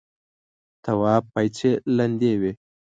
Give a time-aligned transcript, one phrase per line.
[0.83, 2.51] تواب پايڅې لندې وې.